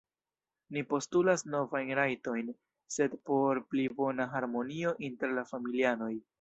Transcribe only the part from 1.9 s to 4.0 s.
rajtojn, sed por pli